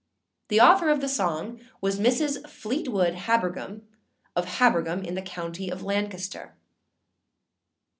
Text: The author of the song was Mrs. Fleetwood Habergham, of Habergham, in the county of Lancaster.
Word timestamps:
The 0.47 0.59
author 0.59 0.89
of 0.89 0.99
the 0.99 1.07
song 1.07 1.59
was 1.79 1.99
Mrs. 1.99 2.49
Fleetwood 2.49 3.13
Habergham, 3.13 3.83
of 4.35 4.45
Habergham, 4.57 5.03
in 5.05 5.13
the 5.13 5.21
county 5.21 5.69
of 5.69 5.83
Lancaster. 5.83 6.55